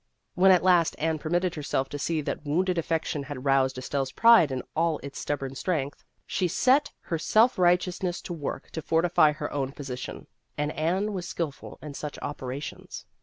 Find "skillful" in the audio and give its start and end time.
11.27-11.77